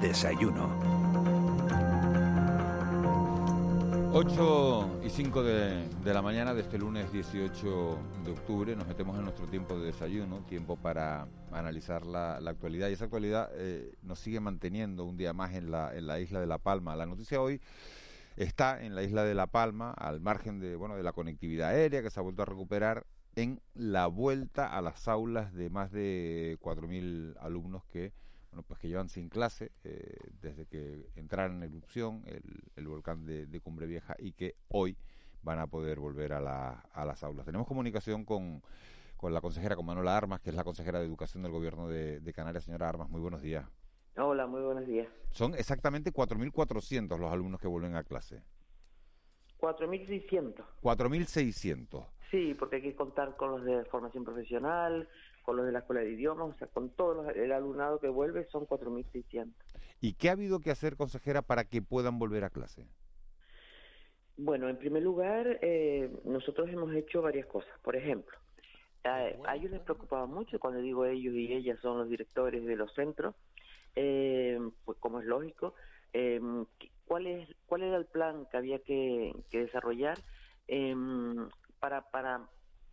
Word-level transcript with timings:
desayuno. 0.00 0.68
8 4.12 5.00
y 5.04 5.10
5 5.10 5.42
de, 5.42 5.86
la 6.04 6.22
mañana 6.22 6.54
de 6.54 6.62
este 6.62 6.78
lunes 6.78 7.12
18 7.12 7.98
de 8.24 8.30
octubre 8.32 8.74
nos 8.74 8.86
metemos 8.88 9.16
en 9.18 9.24
nuestro 9.24 9.46
tiempo 9.46 9.78
de 9.78 9.86
desayuno, 9.86 10.38
tiempo 10.48 10.76
para 10.76 11.28
analizar 11.52 12.06
la, 12.06 12.36
actualidad 12.36 12.88
y 12.88 12.94
esa 12.94 13.04
actualidad 13.04 13.50
eh, 13.54 13.94
nos 14.02 14.18
sigue 14.18 14.40
manteniendo 14.40 15.04
un 15.04 15.16
día 15.16 15.32
más 15.32 15.54
en 15.54 15.70
la, 15.70 15.94
en 15.94 16.06
la 16.06 16.20
isla 16.20 16.40
de 16.40 16.46
La 16.46 16.58
Palma. 16.58 16.96
La 16.96 17.06
noticia 17.06 17.40
hoy 17.40 17.60
está 18.36 18.82
en 18.82 18.94
la 18.94 19.02
isla 19.02 19.24
de 19.24 19.34
La 19.34 19.46
Palma, 19.46 19.92
al 19.92 20.20
margen 20.20 20.58
de, 20.58 20.74
bueno, 20.74 20.96
de 20.96 21.02
la 21.02 21.12
conectividad 21.12 21.68
aérea 21.68 22.02
que 22.02 22.10
se 22.10 22.18
ha 22.18 22.22
vuelto 22.22 22.42
a 22.42 22.46
recuperar 22.46 23.06
en 23.36 23.60
la 23.74 24.06
vuelta 24.06 24.66
a 24.66 24.80
las 24.80 25.06
aulas 25.06 25.52
de 25.52 25.70
más 25.70 25.92
de 25.92 26.58
4.000 26.60 27.36
alumnos 27.40 27.84
que 27.84 28.12
bueno, 28.58 28.66
pues 28.66 28.80
que 28.80 28.88
llevan 28.88 29.08
sin 29.08 29.28
clase 29.28 29.70
eh, 29.84 30.16
desde 30.40 30.66
que 30.66 31.10
entraron 31.14 31.62
en 31.62 31.70
erupción 31.70 32.24
el, 32.74 32.88
volcán 32.88 33.24
de, 33.24 33.60
Cumbre 33.60 33.86
Vieja 33.86 34.16
y 34.18 34.32
que 34.32 34.56
hoy 34.66 34.96
van 35.42 35.60
a 35.60 35.68
poder 35.68 36.00
volver 36.00 36.32
a, 36.32 36.40
las 36.40 37.22
aulas. 37.22 37.46
Tenemos 37.46 37.68
comunicación 37.68 38.24
con, 38.24 38.60
la 39.22 39.40
consejera, 39.40 39.76
con 39.76 39.86
Manuela 39.86 40.16
Armas, 40.16 40.40
que 40.40 40.50
es 40.50 40.56
la 40.56 40.64
consejera 40.64 40.98
de 40.98 41.06
Educación 41.06 41.44
del 41.44 41.52
Gobierno 41.52 41.86
de, 41.86 42.18
de 42.18 42.32
Canarias. 42.32 42.64
Señora 42.64 42.88
Armas, 42.88 43.08
muy 43.08 43.20
buenos 43.20 43.42
días. 43.42 43.64
Hola, 44.16 44.48
muy 44.48 44.62
buenos 44.62 44.88
días. 44.88 45.06
Son 45.30 45.54
exactamente 45.54 46.12
4.400 46.12 47.16
los 47.16 47.30
alumnos 47.30 47.60
que 47.60 47.68
vuelven 47.68 47.94
a 47.94 48.02
clase. 48.02 48.42
4.600. 49.60 50.64
4.600. 50.82 52.06
Sí, 52.32 52.54
porque 52.54 52.76
hay 52.76 52.82
que 52.82 52.96
contar 52.96 53.36
con 53.36 53.52
los 53.52 53.64
de 53.64 53.84
formación 53.84 54.24
profesional, 54.24 55.08
con 55.48 55.56
los 55.56 55.64
de 55.64 55.72
la 55.72 55.78
escuela 55.78 56.02
de 56.02 56.12
idiomas, 56.12 56.54
o 56.54 56.58
sea, 56.58 56.68
con 56.68 56.90
todo 56.90 57.26
el 57.30 57.52
alumnado 57.52 57.98
que 58.00 58.08
vuelve 58.10 58.46
son 58.50 58.66
4.600. 58.66 59.50
¿Y 59.98 60.12
qué 60.12 60.28
ha 60.28 60.32
habido 60.32 60.60
que 60.60 60.70
hacer, 60.70 60.94
consejera, 60.94 61.40
para 61.40 61.64
que 61.64 61.80
puedan 61.80 62.18
volver 62.18 62.44
a 62.44 62.50
clase? 62.50 62.86
Bueno, 64.36 64.68
en 64.68 64.76
primer 64.76 65.02
lugar, 65.02 65.58
eh, 65.62 66.12
nosotros 66.24 66.68
hemos 66.68 66.94
hecho 66.94 67.22
varias 67.22 67.46
cosas. 67.46 67.72
Por 67.80 67.96
ejemplo, 67.96 68.36
a, 69.04 69.54
ellos 69.54 69.70
les 69.70 69.80
preocupaba 69.80 70.26
mucho, 70.26 70.60
cuando 70.60 70.82
digo 70.82 71.06
ellos 71.06 71.32
y 71.32 71.50
ellas 71.50 71.78
son 71.80 71.96
los 71.96 72.10
directores 72.10 72.66
de 72.66 72.76
los 72.76 72.92
centros, 72.92 73.34
eh, 73.96 74.60
pues 74.84 74.98
como 74.98 75.18
es 75.20 75.24
lógico, 75.24 75.72
eh, 76.12 76.42
¿cuál, 77.06 77.26
es, 77.26 77.48
¿cuál 77.64 77.84
era 77.84 77.96
el 77.96 78.04
plan 78.04 78.46
que 78.50 78.56
había 78.58 78.80
que, 78.80 79.32
desarrollar 79.50 80.18
para, 81.80 82.02
para 82.10 82.50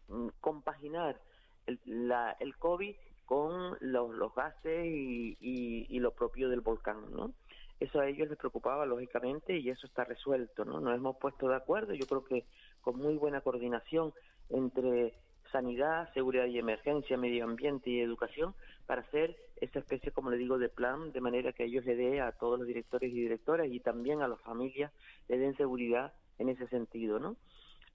mm, 0.08 0.30
compaginar 0.40 1.20
el, 1.66 1.80
la, 1.86 2.36
el 2.40 2.56
COVID 2.58 2.96
con 3.26 3.78
los, 3.82 4.14
los 4.16 4.34
gases 4.36 4.86
y, 4.86 5.38
y, 5.40 6.00
lo 6.00 6.12
propio 6.12 6.50
del 6.50 6.62
volcán, 6.62 7.12
¿no? 7.12 7.34
Eso 7.80 8.00
a 8.00 8.08
ellos 8.08 8.30
les 8.30 8.38
preocupaba, 8.38 8.86
lógicamente, 8.86 9.58
y 9.58 9.70
eso 9.70 9.88
está 9.88 10.04
resuelto, 10.04 10.64
¿no? 10.64 10.80
Nos 10.80 10.96
hemos 10.96 11.18
puesto 11.18 11.48
de 11.48 11.56
acuerdo, 11.56 11.94
yo 11.94 12.06
creo 12.06 12.24
que 12.24 12.46
con 12.82 12.98
muy 12.98 13.16
buena 13.16 13.42
coordinación 13.42 14.14
entre 14.50 15.14
sanidad, 15.52 16.14
seguridad 16.14 16.46
y 16.46 16.60
emergencia, 16.60 17.18
medio 17.18 17.46
ambiente 17.46 17.90
y 17.90 18.00
educación, 18.00 18.54
para 18.86 19.02
hacer 19.02 19.36
esa 19.62 19.80
especie, 19.80 20.12
como 20.12 20.30
le 20.30 20.38
digo, 20.38 20.58
de 20.58 20.70
plan, 20.70 21.12
de 21.12 21.22
manera 21.22 21.54
que 21.54 21.66
ellos 21.66 21.86
le 21.86 21.96
dé 21.96 22.22
a 22.22 22.32
todos 22.34 22.60
los 22.60 22.68
directores 22.68 23.12
y 23.12 23.22
directoras 23.22 23.68
y 23.72 23.80
también 23.80 24.22
a 24.22 24.28
las 24.28 24.40
familias 24.42 24.92
le 25.28 25.38
den 25.38 25.56
seguridad 25.58 26.14
en 26.38 26.50
ese 26.50 26.68
sentido, 26.68 27.20
¿no? 27.20 27.36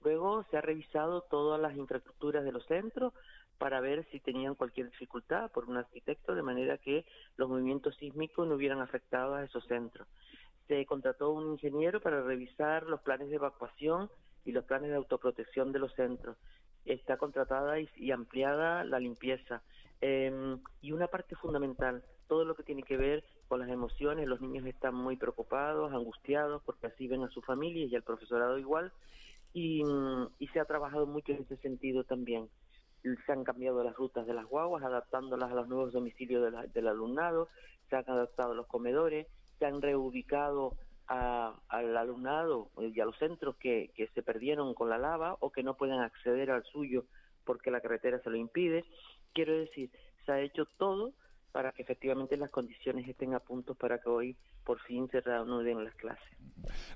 Luego 0.03 0.43
se 0.49 0.57
ha 0.57 0.61
revisado 0.61 1.21
todas 1.21 1.61
las 1.61 1.75
infraestructuras 1.77 2.43
de 2.43 2.51
los 2.51 2.65
centros, 2.65 3.13
para 3.61 3.79
ver 3.79 4.07
si 4.09 4.19
tenían 4.19 4.55
cualquier 4.55 4.89
dificultad 4.89 5.51
por 5.51 5.65
un 5.65 5.77
arquitecto, 5.77 6.33
de 6.33 6.41
manera 6.41 6.79
que 6.79 7.05
los 7.37 7.47
movimientos 7.47 7.95
sísmicos 7.97 8.47
no 8.47 8.55
hubieran 8.55 8.79
afectado 8.79 9.35
a 9.35 9.43
esos 9.43 9.63
centros. 9.67 10.07
Se 10.67 10.83
contrató 10.87 11.29
un 11.29 11.51
ingeniero 11.51 12.01
para 12.01 12.23
revisar 12.23 12.87
los 12.87 13.01
planes 13.01 13.29
de 13.29 13.35
evacuación 13.35 14.09
y 14.45 14.51
los 14.51 14.65
planes 14.65 14.89
de 14.89 14.95
autoprotección 14.95 15.71
de 15.71 15.77
los 15.77 15.93
centros. 15.93 16.37
Está 16.85 17.17
contratada 17.17 17.79
y, 17.79 18.09
ampliada 18.09 18.83
la 18.83 18.99
limpieza. 18.99 19.61
Em, 20.01 20.59
y 20.81 20.91
una 20.91 21.05
parte 21.05 21.35
fundamental, 21.35 22.03
todo 22.27 22.45
lo 22.45 22.55
que 22.55 22.63
tiene 22.63 22.81
que 22.81 22.97
ver 22.97 23.23
con 23.47 23.59
las 23.59 23.69
emociones. 23.69 24.27
Los 24.27 24.41
niños 24.41 24.65
están 24.65 24.95
muy 24.95 25.17
preocupados, 25.17 25.93
angustiados, 25.93 26.63
porque 26.63 26.87
así 26.87 27.07
ven 27.07 27.21
a 27.21 27.29
su 27.29 27.43
familia 27.43 27.85
y 27.85 27.95
al 27.95 28.01
profesorado 28.01 28.57
igual. 28.57 28.91
y 29.53 29.83
se 30.51 30.59
ha 30.59 30.65
trabajado 30.65 31.05
mucho 31.05 31.33
en 31.33 31.41
ese 31.43 31.57
sentido 31.57 32.05
también 32.05 32.49
se 33.03 33.31
han 33.31 33.43
cambiado 33.43 33.83
las 33.83 33.95
rutas 33.95 34.25
de 34.25 34.33
las 34.33 34.45
guaguas, 34.45 34.83
adaptándolas 34.83 35.51
a 35.51 35.55
los 35.55 35.67
nuevos 35.67 35.93
domicilios 35.93 36.53
del 36.73 36.87
alumnado, 36.87 37.49
se 37.89 37.95
han 37.95 38.09
adaptado 38.09 38.53
los 38.53 38.67
comedores, 38.67 39.27
se 39.59 39.65
han 39.65 39.81
reubicado 39.81 40.75
al 41.07 41.97
alumnado 41.97 42.69
y 42.79 42.97
a 43.01 43.05
los 43.05 43.17
centros 43.17 43.57
que, 43.57 43.91
que 43.95 44.07
se 44.15 44.23
perdieron 44.23 44.73
con 44.73 44.89
la 44.89 44.97
lava 44.97 45.35
o 45.41 45.51
que 45.51 45.61
no 45.61 45.75
pueden 45.75 45.99
acceder 45.99 46.51
al 46.51 46.63
suyo 46.63 47.05
porque 47.43 47.69
la 47.69 47.81
carretera 47.81 48.19
se 48.23 48.29
lo 48.29 48.37
impide. 48.37 48.85
Quiero 49.33 49.57
decir, 49.57 49.91
se 50.25 50.31
ha 50.31 50.39
hecho 50.39 50.65
todo 50.77 51.13
para 51.51 51.71
que 51.73 51.81
efectivamente 51.81 52.37
las 52.37 52.51
condiciones 52.51 53.07
estén 53.07 53.33
a 53.33 53.39
punto 53.39 53.75
para 53.75 53.99
que 53.99 54.09
hoy 54.09 54.37
por 54.63 54.79
fin 54.81 55.09
se 55.09 55.21
reanuden 55.21 55.83
las 55.83 55.95
clases. 55.95 56.23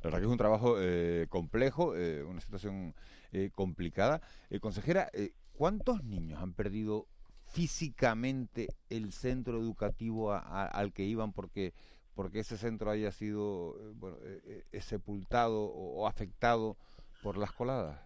La 0.02 0.04
verdad 0.04 0.20
que 0.20 0.26
es 0.26 0.32
un 0.32 0.38
trabajo 0.38 0.78
eh, 0.80 1.28
complejo, 1.30 1.96
eh, 1.96 2.24
una 2.24 2.40
situación 2.40 2.94
eh, 3.32 3.50
complicada. 3.54 4.22
consejera, 4.62 5.10
¿Cuántos 5.58 6.04
niños 6.04 6.42
han 6.42 6.54
perdido 6.54 7.08
físicamente 7.44 8.68
el 8.90 9.14
centro 9.14 9.58
educativo 9.60 10.34
al 10.34 10.92
que 10.92 11.04
iban 11.04 11.32
porque 11.32 11.74
porque 12.16 12.40
ese 12.40 12.58
centro 12.58 12.90
haya 12.90 13.12
sido 13.12 13.76
eh, 13.78 13.92
bueno, 13.94 14.18
eh, 14.24 14.64
eh, 14.72 14.82
sepultado 14.82 15.66
o, 15.66 16.08
afectado 16.08 16.78
por 17.22 17.38
las 17.38 17.52
coladas? 17.52 18.00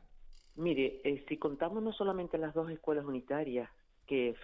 Mire, 0.56 1.02
si 1.28 1.38
contamos 1.38 1.82
no 1.84 1.94
solamente 1.94 2.38
las 2.38 2.54
dos 2.54 2.70
escuelas 2.72 3.06
unitarias, 3.06 3.70
que, 4.08 4.36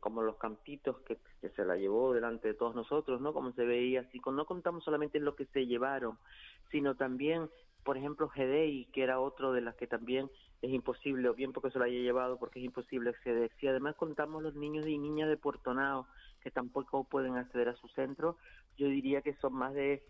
como 0.00 0.22
los 0.22 0.36
campitos 0.36 0.96
que, 1.02 1.16
se 1.48 1.64
la 1.64 1.76
llevó 1.76 2.12
delante 2.12 2.48
de 2.48 2.54
todos 2.54 2.74
nosotros, 2.74 3.20
¿no? 3.20 3.32
Como 3.32 3.52
se 3.52 3.64
veía, 3.64 4.02
si 4.10 4.20
no 4.26 4.44
contamos 4.44 4.82
solamente 4.82 5.18
en 5.18 5.24
lo 5.24 5.36
que 5.36 5.46
se 5.46 5.66
llevaron, 5.66 6.18
sino 6.72 6.96
también, 6.96 7.48
por 7.84 7.96
ejemplo, 7.96 8.28
GDI, 8.34 8.86
que 8.86 9.04
era 9.04 9.20
otro 9.20 9.52
de 9.52 9.60
las 9.60 9.76
que 9.76 9.86
también 9.86 10.28
es 10.64 10.72
imposible, 10.72 11.28
o 11.28 11.34
bien 11.34 11.52
porque 11.52 11.70
se 11.70 11.78
lo 11.78 11.84
haya 11.84 11.98
llevado, 11.98 12.38
porque 12.38 12.58
es 12.58 12.64
imposible 12.64 13.10
acceder. 13.10 13.50
Si 13.60 13.68
además 13.68 13.96
contamos 13.96 14.42
los 14.42 14.54
niños 14.54 14.86
y 14.86 14.98
niñas 14.98 15.28
de 15.28 15.36
Puerto 15.36 15.74
que 16.40 16.50
tampoco 16.50 17.04
pueden 17.04 17.36
acceder 17.36 17.68
a 17.68 17.76
su 17.76 17.88
centro, 17.88 18.36
yo 18.76 18.86
diría 18.88 19.22
que 19.22 19.34
son 19.34 19.54
más 19.54 19.74
de 19.74 20.02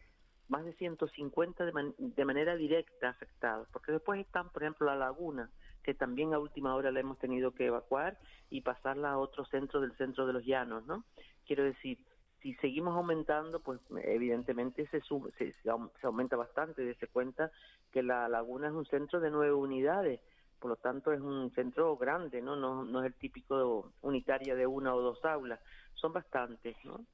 más 0.47 0.65
de 0.65 0.75
150 0.75 1.65
de, 1.65 1.95
de 1.97 2.25
manera 2.25 2.55
directa 2.55 3.09
afectados, 3.09 3.67
porque 3.73 3.93
después 3.93 4.21
están, 4.21 4.51
por 4.51 4.63
ejemplo, 4.63 4.87
la 4.87 4.95
laguna, 4.95 5.51
que 5.83 5.95
también 5.95 6.35
a 6.35 6.39
última 6.39 6.75
hora 6.75 6.93
la 6.93 7.01
hemos 7.01 7.19
tenido 7.19 7.53
que 7.53 7.67
evacuar 7.67 8.19
y 8.51 8.61
pasarla 8.61 9.13
a 9.13 9.19
otro 9.19 9.47
centro 9.47 9.81
del 9.81 9.97
centro 9.97 10.27
de 10.27 10.35
los 10.35 10.45
llanos, 10.45 10.85
¿no? 10.87 11.05
Quiero 11.47 11.65
decir, 11.65 11.99
si 12.43 12.53
seguimos 12.57 12.95
aumentando, 12.95 13.61
pues 13.61 13.81
evidentemente 14.03 14.87
se, 14.89 15.01
se, 15.01 15.55
se 15.63 16.07
aumenta 16.07 16.37
bastante, 16.37 16.95
se 16.95 17.09
cuenta 17.09 17.51
que 17.91 18.03
la 18.03 18.29
laguna 18.29 18.67
es 18.67 18.75
un 18.75 18.85
centro 18.85 19.21
de 19.21 19.31
nueve 19.31 19.55
unidades, 19.55 20.21
por 20.65 20.71
lo 20.71 20.77
tanto 20.77 21.13
es 21.13 21.21
un 21.21 21.51
centro 21.51 21.95
grande, 21.95 22.41
¿no? 22.41 22.57
No, 22.57 22.87
no 22.87 23.01
es 23.01 23.07
el 23.09 23.15
típico 23.17 23.93
unitaria 24.01 24.55
de 24.55 24.67
una 24.67 24.95
o 24.95 25.03
dos 25.03 25.23
aulas, 25.23 25.61
son 25.93 26.15
bastantes, 26.15 26.75
¿no? 26.85 27.05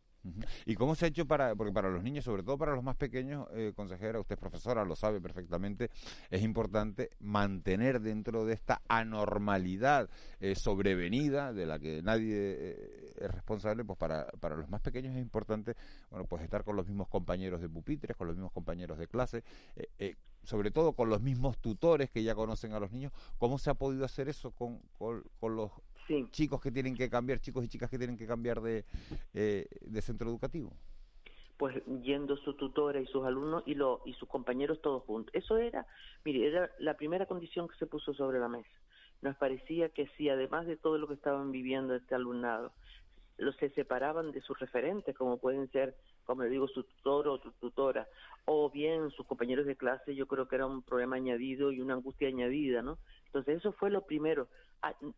¿Y 0.66 0.75
cómo 0.75 0.94
se 0.94 1.06
ha 1.06 1.08
hecho 1.08 1.26
para, 1.26 1.54
porque 1.54 1.72
para 1.72 1.88
los 1.88 2.03
niños, 2.03 2.25
sobre 2.25 2.42
todo 2.42 2.58
para 2.58 2.75
los 2.75 2.84
más 2.84 2.97
pequeños, 2.97 3.47
eh, 3.53 3.72
consejera, 3.75 4.20
usted 4.20 4.34
es 4.34 4.41
profesora, 4.41 4.84
lo 4.84 4.94
sabe 4.94 5.20
perfectamente, 5.20 5.91
es 6.31 6.42
importante 6.42 7.10
mantener 7.20 8.00
dentro 8.00 8.44
de 8.44 8.54
esta 8.54 8.82
anormalidad 8.88 10.10
eh, 10.41 10.54
sobrevenida 10.54 11.53
de 11.53 11.66
la 11.66 11.78
que 11.78 12.03
nadie 12.03 12.36
eh, 12.36 13.12
es 13.16 13.30
responsable, 13.30 13.84
pues 13.84 13.98
para, 13.98 14.26
para 14.41 14.56
los 14.56 14.69
más 14.69 14.82
pequeños 14.82 15.14
es 15.16 15.22
importante, 15.22 15.75
bueno, 16.10 16.27
pues 16.27 16.42
estar 16.42 16.65
con 16.65 16.77
los 16.77 16.86
mismos 16.86 17.09
compañeros 17.09 17.60
de 17.60 17.68
pupitres, 17.68 18.16
con 18.16 18.27
los 18.27 18.36
mismos 18.36 18.53
compañeros 18.53 18.98
de 18.98 19.09
clase, 19.09 19.42
eh, 19.98 20.16
sobre 20.42 20.71
todo 20.71 20.92
con 20.92 21.09
los 21.09 21.22
mismos 21.22 21.59
tutores 21.59 22.10
que 22.10 22.22
ya 22.22 22.34
conocen 22.34 22.72
a 22.72 22.80
los 22.80 22.92
niños. 22.92 23.12
¿Cómo 23.39 23.59
se 23.59 23.71
ha 23.71 23.74
podido 23.74 24.04
hacer 24.04 24.28
eso 24.28 24.50
con, 24.50 24.80
con, 24.98 25.22
con 25.39 25.56
los 25.56 25.71
chicos 26.30 26.60
que 26.60 26.71
tienen 26.71 26.97
que 26.97 27.09
cambiar, 27.09 27.41
chicos 27.41 27.65
y 27.65 27.68
chicas 27.68 27.91
que 27.91 27.98
tienen 27.98 28.16
que 28.16 28.27
cambiar 28.27 28.60
de, 28.60 28.84
eh, 29.34 29.66
de 29.80 30.03
centro 30.03 30.28
educativo? 30.28 30.72
Pues 31.57 31.83
yendo 32.03 32.36
su 32.39 32.54
tutora 32.54 33.01
y 33.01 33.07
sus 33.07 33.24
alumnos 33.27 33.62
y, 33.66 33.74
lo, 33.74 34.01
y 34.07 34.15
sus 34.15 34.28
compañeros 34.28 34.80
todos 34.80 35.03
juntos. 35.04 35.34
Eso 35.34 35.59
era, 35.59 35.86
mire, 36.24 36.47
era 36.47 36.71
la 36.78 36.95
primera 36.95 37.27
condición 37.27 37.68
que 37.68 37.77
se 37.77 37.86
puso 37.86 38.15
sobre 38.15 38.39
la 38.39 38.48
mesa. 38.48 38.71
Nos 39.22 39.36
parecía 39.36 39.91
que 39.91 40.07
si 40.16 40.30
además 40.30 40.66
de 40.66 40.77
todo 40.77 40.97
lo 40.97 41.07
que 41.07 41.15
estaban 41.15 41.53
viviendo 41.53 41.95
este 41.95 42.15
alumnado, 42.15 42.72
los 43.41 43.56
se 43.56 43.71
separaban 43.71 44.33
de 44.33 44.41
sus 44.42 44.59
referentes, 44.59 45.16
como 45.16 45.39
pueden 45.39 45.71
ser, 45.71 45.97
como 46.24 46.42
le 46.42 46.51
digo, 46.51 46.68
su 46.68 46.84
tutor 46.84 47.28
o 47.28 47.39
su 47.39 47.51
tutora, 47.53 48.06
o 48.45 48.71
bien 48.71 49.10
sus 49.10 49.27
compañeros 49.27 49.66
de 49.66 49.77
clase, 49.77 50.15
yo 50.15 50.27
creo 50.27 50.47
que 50.47 50.56
era 50.56 50.66
un 50.66 50.83
problema 50.83 51.16
añadido 51.16 51.72
y 51.72 51.80
una 51.80 51.95
angustia 51.95 52.28
añadida, 52.28 52.83
¿no? 52.83 52.98
Entonces 53.27 53.59
eso 53.59 53.72
fue 53.72 53.91
lo 53.91 54.03
primero. 54.06 54.48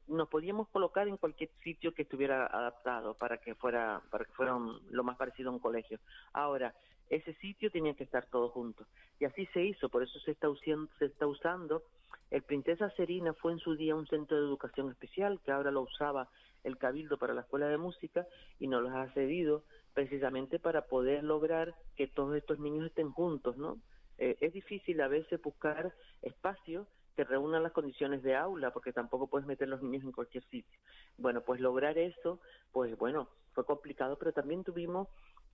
Nos 0.08 0.28
podíamos 0.28 0.68
colocar 0.68 1.06
en 1.08 1.16
cualquier 1.16 1.50
sitio 1.62 1.94
que 1.94 2.02
estuviera 2.02 2.46
adaptado 2.46 3.14
para 3.14 3.38
que 3.38 3.54
fuera, 3.54 4.02
para 4.10 4.24
que 4.24 4.32
fuera 4.32 4.58
lo 4.90 5.04
más 5.04 5.16
parecido 5.16 5.50
a 5.50 5.52
un 5.52 5.58
colegio. 5.58 5.98
Ahora, 6.32 6.74
ese 7.08 7.34
sitio 7.34 7.70
tenía 7.70 7.94
que 7.94 8.04
estar 8.04 8.26
todos 8.26 8.52
juntos. 8.52 8.86
Y 9.20 9.24
así 9.24 9.46
se 9.52 9.62
hizo, 9.62 9.88
por 9.88 10.02
eso 10.02 10.18
se 10.20 10.32
está 10.32 10.48
usando, 10.48 10.90
se 10.98 11.06
está 11.06 11.26
usando. 11.26 11.82
El 12.30 12.42
Princesa 12.42 12.90
Serina 12.96 13.34
fue 13.34 13.52
en 13.52 13.58
su 13.58 13.76
día 13.76 13.94
un 13.94 14.06
centro 14.06 14.36
de 14.36 14.46
educación 14.46 14.90
especial, 14.90 15.40
que 15.44 15.52
ahora 15.52 15.70
lo 15.70 15.82
usaba 15.82 16.28
el 16.64 16.78
Cabildo 16.78 17.18
para 17.18 17.34
la 17.34 17.42
Escuela 17.42 17.68
de 17.68 17.76
Música 17.76 18.26
y 18.58 18.68
nos 18.68 18.82
los 18.82 18.92
ha 18.92 19.12
cedido 19.12 19.64
precisamente 19.92 20.58
para 20.58 20.86
poder 20.86 21.22
lograr 21.24 21.74
que 21.96 22.06
todos 22.06 22.34
estos 22.36 22.58
niños 22.58 22.86
estén 22.86 23.10
juntos, 23.10 23.56
¿no? 23.58 23.78
Eh, 24.18 24.36
es 24.40 24.52
difícil 24.52 25.00
a 25.00 25.08
veces 25.08 25.40
buscar 25.42 25.92
espacios 26.22 26.86
que 27.14 27.24
reúnan 27.24 27.62
las 27.62 27.72
condiciones 27.72 28.22
de 28.22 28.36
aula, 28.36 28.72
porque 28.72 28.92
tampoco 28.92 29.26
puedes 29.26 29.46
meter 29.46 29.68
los 29.68 29.82
niños 29.82 30.04
en 30.04 30.12
cualquier 30.12 30.44
sitio. 30.44 30.78
Bueno, 31.18 31.42
pues 31.42 31.60
lograr 31.60 31.98
eso, 31.98 32.40
pues 32.72 32.96
bueno, 32.98 33.28
fue 33.52 33.64
complicado, 33.64 34.16
pero 34.18 34.32
también 34.32 34.64
tuvimos 34.64 35.08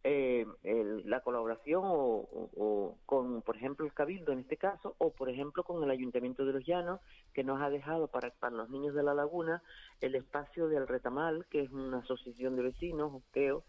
eh, 0.04 0.46
la 1.04 1.20
colaboración 1.20 1.82
o, 1.84 2.96
con, 3.04 3.42
por 3.42 3.56
ejemplo, 3.56 3.84
el 3.84 3.92
Cabildo 3.92 4.32
en 4.32 4.40
este 4.40 4.56
caso, 4.56 4.94
o 4.98 5.12
por 5.12 5.28
ejemplo 5.28 5.64
con 5.64 5.82
el 5.82 5.90
Ayuntamiento 5.90 6.44
de 6.44 6.52
los 6.52 6.64
Llanos, 6.64 7.00
que 7.34 7.42
nos 7.42 7.60
ha 7.60 7.70
dejado 7.70 8.06
para, 8.06 8.30
para 8.30 8.56
los 8.56 8.70
niños 8.70 8.94
de 8.94 9.02
la 9.02 9.14
laguna 9.14 9.62
el 10.00 10.14
espacio 10.14 10.68
del 10.68 10.86
Retamal, 10.86 11.46
que 11.46 11.62
es 11.62 11.70
una 11.72 11.98
asociación 11.98 12.54
de 12.56 12.62
vecinos, 12.62 13.22
creo, 13.32 13.64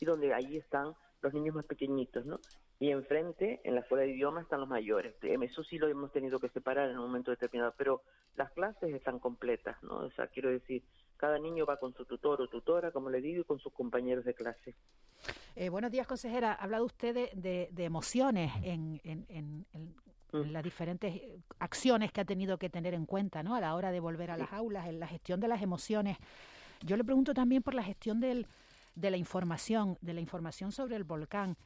y 0.00 0.06
donde 0.06 0.32
ahí 0.32 0.56
están 0.56 0.94
los 1.20 1.34
niños 1.34 1.54
más 1.54 1.66
pequeñitos, 1.66 2.24
¿no? 2.24 2.40
Y 2.80 2.90
enfrente, 2.90 3.60
en 3.64 3.74
la 3.74 3.80
escuela 3.82 4.02
de 4.04 4.10
idioma, 4.10 4.42
están 4.42 4.60
los 4.60 4.68
mayores. 4.68 5.14
Eso 5.22 5.62
sí 5.62 5.78
lo 5.78 5.88
hemos 5.88 6.12
tenido 6.12 6.40
que 6.40 6.48
separar 6.48 6.90
en 6.90 6.98
un 6.98 7.06
momento 7.06 7.30
determinado, 7.30 7.72
pero 7.76 8.02
las 8.36 8.50
clases 8.50 8.92
están 8.92 9.20
completas, 9.20 9.80
¿no? 9.82 9.98
O 9.98 10.10
sea, 10.10 10.26
quiero 10.26 10.50
decir, 10.50 10.82
cada 11.16 11.38
niño 11.38 11.64
va 11.66 11.78
con 11.78 11.94
su 11.94 12.04
tutor 12.04 12.42
o 12.42 12.48
tutora, 12.48 12.90
como 12.90 13.10
le 13.10 13.20
digo, 13.20 13.42
y 13.42 13.44
con 13.44 13.58
sus 13.60 13.72
compañeros 13.72 14.24
de 14.24 14.34
clase. 14.34 14.74
Eh, 15.56 15.68
buenos 15.68 15.92
días, 15.92 16.06
consejera. 16.06 16.52
Ha 16.52 16.64
hablado 16.64 16.84
usted 16.84 17.32
de, 17.32 17.70
emociones 17.78 18.52
en, 18.62 19.00
en, 19.04 19.66
mm. 20.32 20.50
las 20.50 20.64
diferentes 20.64 21.22
acciones 21.60 22.10
que 22.10 22.22
ha 22.22 22.24
tenido 22.24 22.58
que 22.58 22.68
tener 22.68 22.92
en 22.92 23.06
cuenta 23.06 23.44
¿no? 23.44 23.54
a 23.54 23.60
la 23.60 23.74
hora 23.76 23.92
de 23.92 24.00
volver 24.00 24.32
a 24.32 24.36
las 24.36 24.52
aulas, 24.52 24.88
en 24.88 24.98
la 24.98 25.06
gestión 25.06 25.38
de 25.38 25.46
las 25.46 25.62
emociones. 25.62 26.18
Yo 26.82 26.96
le 26.96 27.04
pregunto 27.04 27.32
también 27.34 27.62
por 27.62 27.74
la 27.74 27.84
gestión 27.84 28.18
del, 28.20 28.48
de 28.96 29.10
la 29.10 29.16
información, 29.16 29.96
de 30.00 30.12
la 30.12 30.20
información 30.20 30.72
sobre 30.72 30.96
el 30.96 31.04
volcán. 31.04 31.56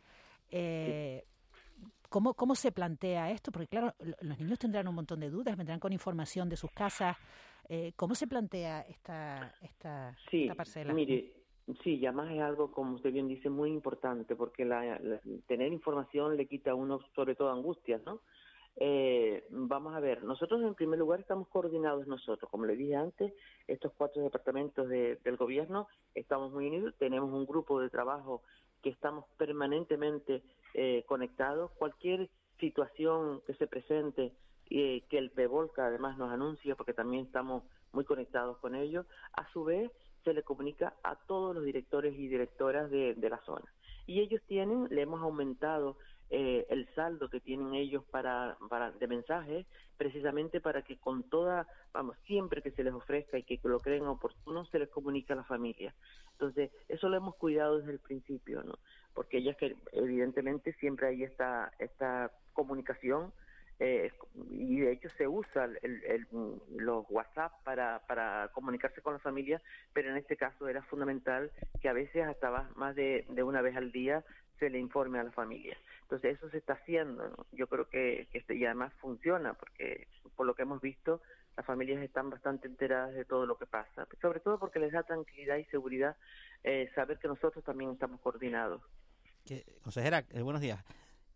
Eh, 0.50 1.24
¿cómo, 2.08 2.34
¿Cómo 2.34 2.54
se 2.54 2.72
plantea 2.72 3.30
esto? 3.30 3.52
Porque 3.52 3.68
claro, 3.68 3.94
los 4.20 4.38
niños 4.38 4.58
tendrán 4.58 4.88
un 4.88 4.94
montón 4.94 5.20
de 5.20 5.30
dudas, 5.30 5.56
vendrán 5.56 5.80
con 5.80 5.92
información 5.92 6.48
de 6.48 6.56
sus 6.56 6.70
casas. 6.72 7.16
Eh, 7.68 7.92
¿Cómo 7.96 8.14
se 8.14 8.26
plantea 8.26 8.80
esta, 8.82 9.54
esta, 9.60 10.16
sí, 10.30 10.48
parcela? 10.56 10.92
Mire, 10.94 11.32
sí, 11.82 12.04
además 12.06 12.30
es 12.32 12.40
algo, 12.40 12.72
como 12.72 12.94
usted 12.94 13.12
bien 13.12 13.28
dice, 13.28 13.50
muy 13.50 13.70
importante, 13.70 14.34
porque 14.36 14.64
la, 14.64 14.98
tener 15.46 15.72
información 15.72 16.36
le 16.36 16.46
quita 16.46 16.70
a 16.70 16.74
uno 16.74 17.00
sobre 17.14 17.34
todo 17.34 17.50
angustias, 17.50 18.02
¿no? 18.04 18.20
Eh, 18.80 19.44
vamos 19.50 19.94
a 19.94 20.00
ver, 20.00 20.22
nosotros 20.22 20.62
en 20.62 20.74
primer 20.74 21.00
lugar 21.00 21.18
estamos 21.18 21.48
coordinados 21.48 22.06
nosotros, 22.06 22.48
como 22.48 22.64
le 22.64 22.76
dije 22.76 22.94
antes, 22.94 23.32
estos 23.66 23.92
cuatro 23.96 24.22
departamentos 24.22 24.88
del 24.88 25.36
gobierno 25.36 25.88
estamos 26.14 26.52
muy 26.52 26.68
unidos, 26.68 26.94
tenemos 26.96 27.32
un 27.32 27.44
grupo 27.44 27.80
de 27.80 27.90
trabajo 27.90 28.42
que 28.82 28.90
estamos 28.90 29.25
permanentemente 29.36 30.42
eh, 30.75 31.04
conectados, 31.06 31.70
cualquier 31.72 32.28
situación 32.58 33.40
que 33.46 33.54
se 33.54 33.66
presente 33.66 34.32
y 34.69 35.00
que 35.02 35.19
el 35.19 35.30
PEVOLCA 35.30 35.86
además 35.86 36.19
nos 36.19 36.30
anuncia, 36.30 36.76
porque 36.76 36.92
también 36.92 37.25
estamos 37.25 37.62
muy 37.92 38.04
conectados 38.04 38.58
con 38.58 38.75
ellos, 38.75 39.06
a 39.32 39.50
su 39.52 39.64
vez 39.64 39.90
se 40.25 40.34
le 40.34 40.42
comunica 40.42 40.94
a 41.02 41.16
todos 41.16 41.54
los 41.54 41.64
directores 41.64 42.14
y 42.19 42.28
directoras 42.28 42.90
de, 42.90 43.14
de 43.14 43.30
la 43.30 43.38
zona. 43.44 43.64
Y 44.06 44.20
ellos 44.20 44.42
tienen, 44.46 44.88
le 44.90 45.02
hemos 45.02 45.22
aumentado 45.22 45.96
eh, 46.30 46.66
el 46.69 46.86
saldo 46.94 47.30
que 47.30 47.40
tienen 47.40 47.75
ellos 47.75 48.04
para, 48.10 48.56
para 48.69 48.90
de 48.92 49.06
mensajes, 49.06 49.66
precisamente 49.96 50.60
para 50.60 50.82
que 50.82 50.98
con 50.98 51.22
toda, 51.25 51.66
vamos, 51.92 52.16
siempre 52.26 52.62
que 52.62 52.70
se 52.70 52.84
les 52.84 52.92
ofrezca 52.92 53.38
y 53.38 53.44
que 53.44 53.58
lo 53.62 53.80
creen 53.80 54.06
oportuno, 54.06 54.64
se 54.66 54.78
les 54.78 54.88
comunique 54.90 55.32
a 55.32 55.36
la 55.36 55.44
familia. 55.44 55.94
Entonces, 56.32 56.70
eso 56.88 57.08
lo 57.08 57.16
hemos 57.16 57.34
cuidado 57.36 57.78
desde 57.78 57.92
el 57.92 57.98
principio, 57.98 58.62
¿no? 58.62 58.78
Porque 59.14 59.38
ellas 59.38 59.56
que 59.56 59.75
evidentemente 59.92 60.72
siempre 60.75 61.08
hay 61.08 61.25
esta, 61.25 61.72
esta 61.78 62.30
comunicación 62.52 63.32
eh, 63.80 64.10
y 64.50 64.80
de 64.80 64.92
hecho 64.92 65.08
se 65.16 65.28
usa 65.28 65.69
el, 65.82 66.26
los 66.76 67.06
WhatsApp 67.08 67.52
para, 67.62 68.00
para 68.06 68.50
comunicarse 68.52 69.00
con 69.02 69.12
la 69.12 69.19
familia, 69.20 69.62
pero 69.92 70.10
en 70.10 70.16
este 70.16 70.36
caso 70.36 70.69
era 70.69 70.82
fundamental 70.82 71.52
que 71.80 71.88
a 71.88 71.92
veces 71.92 72.26
hasta 72.26 72.69
más 72.75 72.96
de, 72.96 73.25
de 73.28 73.42
una 73.42 73.62
vez 73.62 73.76
al 73.76 73.92
día 73.92 74.25
se 74.58 74.70
le 74.70 74.78
informe 74.78 75.19
a 75.19 75.25
la 75.25 75.32
familia. 75.32 75.76
Entonces 76.02 76.37
eso 76.37 76.49
se 76.50 76.58
está 76.58 76.75
haciendo, 76.75 77.46
yo 77.52 77.66
creo 77.66 77.88
que, 77.88 78.28
que 78.32 78.38
este, 78.38 78.55
y 78.55 78.64
además 78.64 78.93
funciona, 78.94 79.55
porque 79.55 80.08
por 80.37 80.46
lo 80.46 80.55
que 80.55 80.62
hemos 80.62 80.81
visto, 80.81 81.20
las 81.56 81.66
familias 81.66 82.00
están 82.02 82.31
bastante 82.31 82.69
enteradas 82.69 83.14
de 83.14 83.25
todo 83.25 83.44
lo 83.44 83.58
que 83.58 83.66
pasa, 83.66 84.06
sobre 84.20 84.40
todo 84.40 84.58
porque 84.58 84.78
les 84.78 84.93
da 84.93 85.02
tranquilidad 85.02 85.56
y 85.56 85.64
seguridad 85.64 86.16
eh, 86.62 86.88
saber 86.94 87.19
que 87.19 87.28
nosotros 87.28 87.64
también 87.64 87.90
estamos 87.90 88.20
coordinados. 88.20 88.81
consejera, 89.82 90.25
eh, 90.31 90.40
buenos 90.43 90.62
días. 90.62 90.82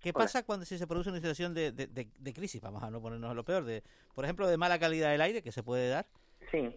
¿Qué 0.01 0.13
pasa 0.13 0.45
cuando 0.45 0.65
si 0.65 0.79
se 0.79 0.87
produce 0.87 1.11
una 1.11 1.19
situación 1.19 1.55
de, 1.55 1.71
de, 1.73 2.33
crisis? 2.33 2.61
Vamos 2.61 2.83
a 2.83 2.91
no 2.91 3.01
ponernos 3.01 3.31
a 3.31 3.35
lo 3.35 3.45
peor, 3.45 3.65
de, 3.65 3.83
por 4.15 4.25
ejemplo, 4.25 4.49
de 4.49 4.57
mala 4.57 4.79
calidad 4.79 5.11
del 5.11 5.21
aire 5.21 5.43
que 5.43 5.53
se 5.53 5.63
puede 5.63 5.89
dar 5.89 6.07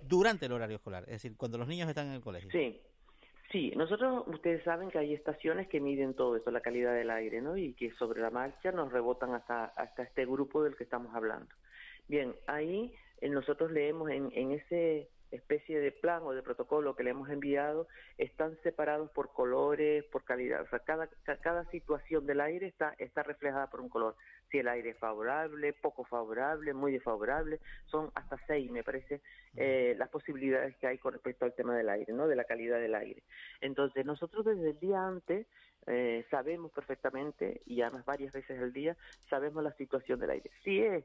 durante 0.03 0.45
el 0.45 0.51
horario 0.51 0.77
escolar, 0.77 1.03
es 1.03 1.13
decir, 1.13 1.35
cuando 1.35 1.57
los 1.57 1.67
niños 1.67 1.89
están 1.89 2.07
en 2.07 2.13
el 2.13 2.21
colegio. 2.21 2.49
Sí, 2.51 2.79
Sí, 3.55 3.71
nosotros, 3.73 4.25
ustedes 4.27 4.61
saben 4.65 4.91
que 4.91 4.97
hay 4.97 5.13
estaciones 5.13 5.69
que 5.69 5.79
miden 5.79 6.13
todo 6.13 6.35
eso, 6.35 6.51
la 6.51 6.59
calidad 6.59 6.93
del 6.93 7.09
aire, 7.09 7.39
¿no? 7.39 7.55
Y 7.55 7.71
que 7.71 7.89
sobre 7.91 8.19
la 8.19 8.29
marcha 8.29 8.73
nos 8.73 8.91
rebotan 8.91 9.33
hasta, 9.33 9.67
hasta 9.77 10.03
este 10.03 10.25
grupo 10.25 10.61
del 10.61 10.75
que 10.75 10.83
estamos 10.83 11.15
hablando. 11.15 11.47
Bien, 12.09 12.35
ahí 12.47 12.93
eh, 13.21 13.29
nosotros 13.29 13.71
leemos 13.71 14.09
en, 14.09 14.29
en 14.33 14.51
ese 14.51 15.07
especie 15.31 15.79
de 15.79 15.91
plan 15.91 16.23
o 16.23 16.33
de 16.33 16.41
protocolo 16.41 16.95
que 16.95 17.03
le 17.03 17.11
hemos 17.11 17.29
enviado 17.29 17.87
están 18.17 18.57
separados 18.63 19.09
por 19.11 19.33
colores, 19.33 20.03
por 20.05 20.23
calidad. 20.23 20.61
O 20.61 20.67
sea, 20.67 20.79
cada, 20.79 21.07
cada 21.41 21.65
situación 21.71 22.25
del 22.25 22.41
aire 22.41 22.67
está, 22.67 22.95
está 22.97 23.23
reflejada 23.23 23.69
por 23.69 23.81
un 23.81 23.89
color. 23.89 24.15
Si 24.51 24.59
el 24.59 24.67
aire 24.67 24.91
es 24.91 24.97
favorable, 24.97 25.73
poco 25.73 26.05
favorable, 26.05 26.73
muy 26.73 26.91
desfavorable, 26.91 27.59
son 27.85 28.11
hasta 28.15 28.37
seis, 28.47 28.69
me 28.71 28.83
parece, 28.83 29.21
eh, 29.55 29.95
las 29.97 30.09
posibilidades 30.09 30.75
que 30.77 30.87
hay 30.87 30.97
con 30.97 31.13
respecto 31.13 31.45
al 31.45 31.53
tema 31.53 31.75
del 31.75 31.89
aire, 31.89 32.13
¿no? 32.13 32.27
De 32.27 32.35
la 32.35 32.43
calidad 32.43 32.79
del 32.79 32.95
aire. 32.95 33.23
Entonces, 33.61 34.05
nosotros 34.05 34.45
desde 34.45 34.69
el 34.69 34.79
día 34.79 35.05
antes 35.05 35.47
eh, 35.87 36.25
sabemos 36.29 36.71
perfectamente, 36.71 37.61
y 37.65 37.81
además 37.81 38.05
varias 38.05 38.33
veces 38.33 38.59
al 38.59 38.73
día, 38.73 38.95
sabemos 39.29 39.63
la 39.63 39.73
situación 39.73 40.19
del 40.19 40.31
aire. 40.31 40.51
Si 40.63 40.79
es 40.79 41.03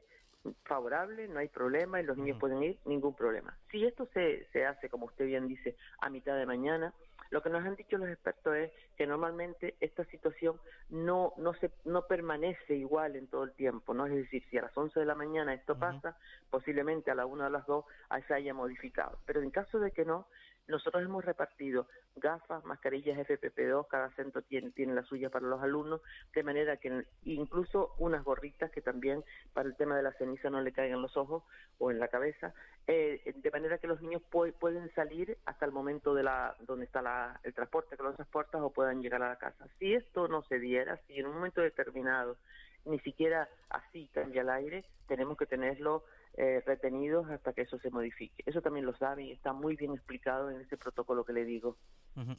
favorable, 0.63 1.27
no 1.27 1.39
hay 1.39 1.47
problema 1.47 1.99
y 1.99 2.03
los 2.03 2.17
niños 2.17 2.39
pueden 2.39 2.63
ir, 2.63 2.77
ningún 2.85 3.13
problema. 3.15 3.55
Si 3.69 3.85
esto 3.85 4.07
se, 4.13 4.45
se 4.51 4.65
hace, 4.65 4.89
como 4.89 5.05
usted 5.05 5.25
bien 5.25 5.47
dice, 5.47 5.75
a 5.99 6.09
mitad 6.09 6.35
de 6.35 6.45
mañana, 6.45 6.93
lo 7.31 7.41
que 7.41 7.49
nos 7.49 7.65
han 7.65 7.75
dicho 7.75 7.97
los 7.97 8.09
expertos 8.09 8.55
es 8.55 8.71
que 8.97 9.07
normalmente 9.07 9.75
esta 9.79 10.03
situación 10.05 10.59
no 10.89 11.33
no 11.37 11.53
se 11.53 11.71
no 11.85 12.05
permanece 12.05 12.75
igual 12.75 13.15
en 13.15 13.27
todo 13.27 13.43
el 13.43 13.53
tiempo, 13.53 13.93
¿no? 13.93 14.05
Es 14.05 14.13
decir, 14.13 14.43
si 14.49 14.57
a 14.57 14.63
las 14.63 14.77
11 14.77 14.99
de 14.99 15.05
la 15.05 15.15
mañana 15.15 15.53
esto 15.53 15.77
pasa, 15.77 16.17
posiblemente 16.49 17.09
a 17.09 17.15
la 17.15 17.25
1 17.25 17.43
o 17.43 17.47
a 17.47 17.49
las 17.49 17.65
2 17.65 17.85
se 18.27 18.33
haya 18.33 18.53
modificado. 18.53 19.17
Pero 19.25 19.41
en 19.41 19.49
caso 19.49 19.79
de 19.79 19.91
que 19.91 20.03
no, 20.03 20.27
nosotros 20.67 21.03
hemos 21.03 21.25
repartido 21.25 21.87
gafas, 22.15 22.63
mascarillas 22.65 23.17
FPP2, 23.17 23.87
cada 23.87 24.09
centro 24.11 24.41
tiene, 24.41 24.71
tiene 24.71 24.93
la 24.93 25.03
suya 25.03 25.29
para 25.29 25.47
los 25.47 25.61
alumnos, 25.61 26.01
de 26.33 26.43
manera 26.43 26.77
que 26.77 27.05
incluso 27.23 27.95
unas 27.97 28.23
gorritas 28.23 28.71
que 28.71 28.81
también 28.81 29.23
para 29.53 29.67
el 29.67 29.75
tema 29.75 29.95
de 29.95 30.03
la 30.03 30.13
ceniza 30.13 30.49
no 30.49 30.61
le 30.61 30.71
caigan 30.71 31.01
los 31.01 31.15
ojos 31.17 31.43
o 31.77 31.91
en 31.91 31.99
la 31.99 32.07
cabeza, 32.07 32.53
eh, 32.87 33.33
de 33.35 33.51
manera 33.51 33.77
que 33.77 33.87
los 33.87 34.01
niños 34.01 34.21
pueden 34.29 34.93
salir 34.93 35.37
hasta 35.45 35.65
el 35.65 35.71
momento 35.71 36.13
de 36.13 36.23
la 36.23 36.55
donde 36.61 36.85
está 36.85 37.01
la, 37.01 37.39
el 37.43 37.53
transporte 37.53 37.97
que 37.97 38.03
los 38.03 38.15
transporta 38.15 38.63
o 38.63 38.71
puedan 38.71 39.01
llegar 39.01 39.21
a 39.23 39.29
la 39.29 39.37
casa. 39.37 39.67
Si 39.79 39.93
esto 39.93 40.27
no 40.27 40.43
se 40.43 40.59
diera, 40.59 40.97
si 41.07 41.19
en 41.19 41.27
un 41.27 41.33
momento 41.33 41.61
determinado 41.61 42.37
ni 42.85 42.99
siquiera 42.99 43.47
así 43.69 44.09
cambia 44.13 44.41
el 44.41 44.49
aire, 44.49 44.85
tenemos 45.07 45.37
que 45.37 45.45
tenerlo 45.45 46.03
eh, 46.35 46.63
retenidos 46.65 47.29
hasta 47.29 47.51
que 47.51 47.63
eso 47.63 47.77
se 47.79 47.89
modifique. 47.89 48.41
Eso 48.45 48.61
también 48.61 48.85
lo 48.85 48.95
sabe 48.95 49.23
y 49.25 49.31
está 49.31 49.51
muy 49.51 49.75
bien 49.75 49.93
explicado 49.93 50.49
en 50.49 50.61
ese 50.61 50.77
protocolo 50.77 51.25
que 51.25 51.33
le 51.33 51.43
digo. 51.43 51.75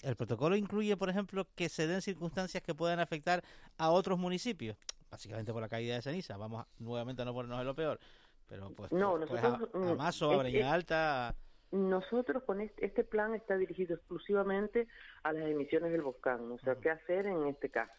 El 0.03 0.17
protocolo 0.17 0.57
incluye, 0.57 0.97
por 0.97 1.11
ejemplo, 1.11 1.47
que 1.55 1.69
se 1.69 1.87
den 1.87 2.01
circunstancias 2.01 2.63
que 2.63 2.75
puedan 2.75 3.01
afectar 3.01 3.43
a 3.77 3.91
otros 3.91 4.19
municipios, 4.19 4.79
básicamente 5.11 5.53
por 5.53 5.61
la 5.61 5.69
caída 5.69 5.95
de 5.95 6.03
ceniza. 6.03 6.39
Vamos 6.39 6.67
nuevamente 6.79 7.21
a 7.21 7.25
no 7.27 7.35
ponernos 7.35 7.61
en 7.61 7.67
lo 7.67 7.75
peor, 7.75 7.99
pero 8.49 8.71
pues, 8.71 8.91
no, 8.93 9.19
pues, 9.29 9.45
a, 9.45 9.59
mm, 9.59 9.97
Mazo, 9.97 10.33
a 10.33 10.37
Breña 10.39 10.73
Alta. 10.73 11.35
nosotros 11.71 12.43
con 12.45 12.63
este, 12.63 12.87
este, 12.87 13.05
plan 13.05 13.35
está 13.35 13.59
dirigido 13.59 13.95
exclusivamente 13.95 14.89
a 15.23 15.35
las 15.35 15.45
emisiones 15.45 15.93
del 15.93 16.01
volcán, 16.01 16.51
o 16.51 16.59
sea, 16.61 16.77
qué 16.77 16.91
hacer 16.91 17.27
en 17.27 17.47
este 17.47 17.69
caso. 17.69 17.93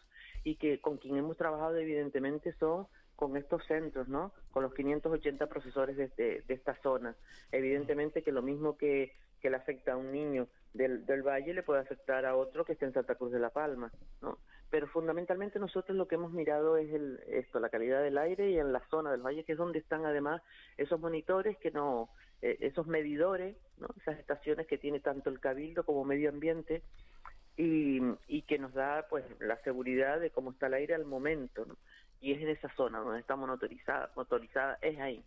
Y 0.44 0.56
que 0.56 0.80
con 0.80 0.98
quien 0.98 1.16
hemos 1.16 1.36
trabajado 1.36 1.76
evidentemente 1.76 2.52
son 2.54 2.86
con 3.16 3.36
estos 3.36 3.64
centros, 3.66 4.08
¿no? 4.08 4.32
Con 4.50 4.62
los 4.62 4.74
580 4.74 5.46
profesores 5.46 5.96
de, 5.96 6.08
de, 6.16 6.54
esta 6.54 6.74
zona. 6.82 7.14
Evidentemente 7.52 8.22
que 8.22 8.32
lo 8.32 8.42
mismo 8.42 8.76
que, 8.76 9.12
que 9.40 9.50
le 9.50 9.56
afecta 9.56 9.92
a 9.92 9.96
un 9.96 10.10
niño 10.10 10.48
del, 10.72 11.06
del 11.06 11.22
valle 11.22 11.54
le 11.54 11.62
puede 11.62 11.80
afectar 11.80 12.26
a 12.26 12.36
otro 12.36 12.64
que 12.64 12.72
esté 12.72 12.86
en 12.86 12.92
Santa 12.92 13.14
Cruz 13.14 13.32
de 13.32 13.38
la 13.38 13.50
Palma, 13.50 13.92
¿no? 14.20 14.38
Pero 14.70 14.88
fundamentalmente 14.88 15.60
nosotros 15.60 15.96
lo 15.96 16.08
que 16.08 16.16
hemos 16.16 16.32
mirado 16.32 16.76
es 16.76 16.92
el, 16.92 17.20
esto, 17.28 17.60
la 17.60 17.68
calidad 17.68 18.02
del 18.02 18.18
aire 18.18 18.50
y 18.50 18.58
en 18.58 18.72
la 18.72 18.80
zona 18.88 19.12
del 19.12 19.22
valle, 19.22 19.44
que 19.44 19.52
es 19.52 19.58
donde 19.58 19.78
están 19.78 20.04
además 20.04 20.42
esos 20.76 20.98
monitores 20.98 21.56
que 21.58 21.70
no, 21.70 22.08
eh, 22.42 22.56
esos 22.60 22.88
medidores, 22.88 23.56
¿no? 23.78 23.86
esas 24.00 24.18
estaciones 24.18 24.66
que 24.66 24.78
tiene 24.78 24.98
tanto 24.98 25.30
el 25.30 25.38
Cabildo 25.38 25.84
como 25.84 26.04
Medio 26.04 26.28
Ambiente 26.28 26.82
y, 27.56 28.00
y 28.26 28.42
que 28.42 28.58
nos 28.58 28.72
da 28.74 29.06
pues 29.08 29.24
la 29.40 29.56
seguridad 29.62 30.20
de 30.20 30.30
cómo 30.30 30.50
está 30.50 30.66
el 30.66 30.74
aire 30.74 30.94
al 30.94 31.04
momento, 31.04 31.64
¿no? 31.64 31.76
y 32.24 32.32
es 32.32 32.40
en 32.40 32.48
esa 32.48 32.74
zona 32.74 33.00
donde 33.00 33.20
estamos 33.20 33.46
motorizada, 33.46 34.10
motorizada 34.16 34.78
es 34.80 34.98
ahí. 34.98 35.22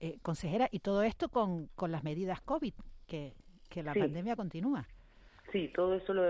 Eh, 0.00 0.18
consejera, 0.20 0.68
y 0.72 0.80
todo 0.80 1.04
esto 1.04 1.28
con, 1.28 1.68
con 1.76 1.92
las 1.92 2.02
medidas 2.02 2.40
COVID, 2.40 2.74
que, 3.06 3.34
que 3.68 3.84
la 3.84 3.94
pandemia 3.94 4.34
continúa. 4.34 4.84
Sí, 5.52 5.68
todo 5.68 5.94
eso 5.96 6.14
lo, 6.14 6.26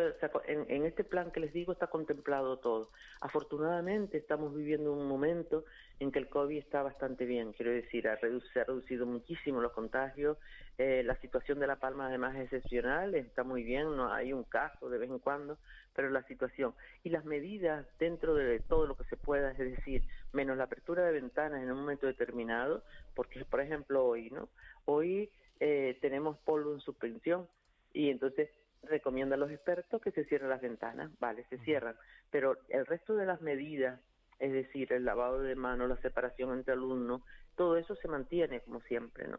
en, 0.49 0.67
en, 0.69 0.85
este 0.85 1.05
plan 1.05 1.31
que 1.31 1.39
les 1.39 1.53
digo 1.53 1.73
está 1.73 1.87
contemplado 1.87 2.59
todo. 2.59 2.91
Afortunadamente 3.21 4.19
estamos 4.19 4.53
viviendo 4.53 4.93
un 4.93 5.07
momento 5.07 5.65
en 6.01 6.11
que 6.11 6.19
el 6.19 6.29
COVID 6.29 6.59
está 6.59 6.83
bastante 6.83 7.25
bien, 7.25 7.53
quiero 7.53 7.71
decir, 7.71 8.09
ha 8.09 8.19
se 8.19 8.61
ha 8.61 8.65
reducido 8.65 9.07
muchísimo 9.07 9.61
los 9.61 9.71
contagios, 9.71 10.39
eh, 10.77 11.05
la 11.05 11.15
situación 11.21 11.61
de 11.61 11.69
La 11.69 11.77
Palma 11.77 12.09
además 12.09 12.35
es 12.35 12.53
excepcional, 12.53 13.15
está 13.15 13.45
muy 13.45 13.63
bien, 13.63 13.95
no 13.97 14.13
hay 14.13 14.33
un 14.33 14.43
caso 14.43 14.91
de 14.91 14.99
vez 14.99 15.09
en 15.09 15.21
cuando, 15.21 15.57
pero 15.95 16.11
la 16.11 16.25
situación 16.25 16.75
y 17.05 17.11
las 17.11 17.25
medidas 17.25 17.87
dentro 18.01 18.35
de 18.35 18.59
todo 18.59 18.89
lo 18.89 18.97
que 18.97 19.05
se 19.05 19.17
pueda, 19.17 19.53
es 19.53 19.59
decir, 19.59 20.03
menos 20.33 20.57
la 20.57 20.65
apertura 20.65 21.05
de 21.05 21.13
ventanas 21.13 21.63
en 21.63 21.71
un 21.71 21.79
momento 21.79 22.09
determinado, 22.09 22.83
porque 23.15 23.45
por 23.45 23.61
ejemplo 23.61 24.05
hoy, 24.05 24.31
¿no? 24.31 24.49
Hoy 24.85 25.31
eh, 25.61 25.97
tenemos 26.01 26.39
polvo 26.39 26.75
en 26.75 26.81
suspensión 26.81 27.47
y 27.93 28.11
entonces 28.11 28.49
recomienda 28.83 29.37
a 29.37 29.39
los 29.39 29.51
expertos 29.51 30.01
que 30.01 30.11
se 30.11 30.25
cierren 30.25 30.51
las 30.51 30.61
ventanas, 30.61 31.11
vale, 31.19 31.45
se 31.49 31.59
cierran, 31.59 31.97
pero 32.31 32.57
el 32.69 32.87
resto 32.87 33.15
de 33.15 33.27
las 33.27 33.41
medidas, 33.41 34.01
es 34.39 34.53
decir, 34.53 34.93
el 34.93 35.05
lavado 35.05 35.41
de 35.41 35.55
manos, 35.55 35.89
la 35.89 35.97
separación 35.99 36.53
entre 36.53 36.75
alumnos, 36.75 37.23
todo 37.57 37.77
eso 37.77 37.95
se 37.97 38.09
mantiene 38.09 38.61
como 38.61 38.81
siempre, 38.83 39.29
¿no? 39.29 39.39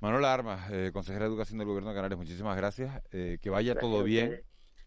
Manuela 0.00 0.34
Armas, 0.34 0.68
eh, 0.72 0.90
consejera 0.92 1.26
de 1.26 1.30
Educación 1.30 1.58
del 1.58 1.68
Gobierno 1.68 1.90
de 1.90 1.94
Canarias, 1.94 2.18
muchísimas 2.18 2.56
gracias. 2.56 3.00
Eh, 3.12 3.38
que 3.40 3.50
vaya 3.50 3.76
todo 3.76 4.02
bien. 4.02 4.42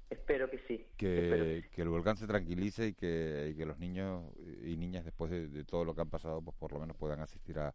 Espero 0.10 0.50
que 0.50 0.60
sí. 0.68 0.86
Que, 0.98 1.64
el 1.76 1.90
volcán 1.90 2.18
se 2.18 2.28
tranquilice 2.28 2.88
y 2.88 2.94
que, 2.94 3.54
que 3.58 3.66
los 3.66 3.80
niños 3.80 4.24
y 4.64 4.78
niñas, 4.78 5.04
después 5.04 5.32
de, 5.32 5.64
todo 5.64 5.84
lo 5.84 5.96
que 5.96 6.02
han 6.02 6.10
pasado, 6.10 6.42
pues 6.42 6.56
por 6.58 6.72
lo 6.72 6.80
menos 6.80 6.96
puedan 6.96 7.20
asistir 7.22 7.58
a, 7.60 7.74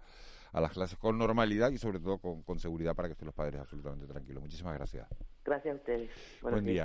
a 0.52 0.60
las 0.60 0.72
clases 0.72 0.98
con 0.98 1.18
normalidad 1.18 1.70
y 1.70 1.78
sobre 1.78 1.98
todo 1.98 2.18
con, 2.18 2.42
con 2.42 2.58
seguridad 2.58 2.94
para 2.94 3.08
que 3.08 3.12
estén 3.12 3.26
los 3.26 3.34
padres 3.34 3.60
absolutamente 3.60 4.06
tranquilos. 4.06 4.42
Muchísimas 4.42 4.74
gracias. 4.74 5.08
Gracias 5.44 5.74
a 5.74 5.76
ustedes. 5.76 6.10
Buen 6.42 6.64
día. 6.64 6.78